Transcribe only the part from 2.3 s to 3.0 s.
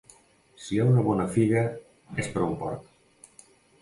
per a un porc.